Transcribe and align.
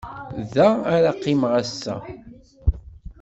Da 0.53 0.67
ara 0.95 1.17
qqimeɣ 1.19 1.53
ass-a. 1.61 1.95